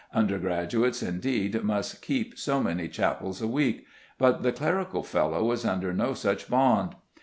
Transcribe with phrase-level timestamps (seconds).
[0.15, 3.85] Undergraduates indeed must "keep" so many chapels a week,
[4.17, 6.95] but the clerical fellow is under no such bond.